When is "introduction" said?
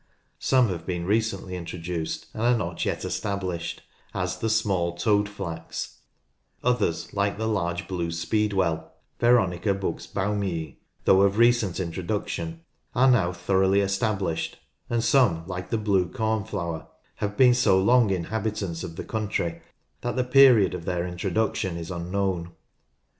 11.79-12.61, 21.05-21.77